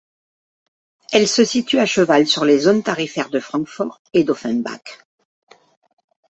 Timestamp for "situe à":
1.45-1.85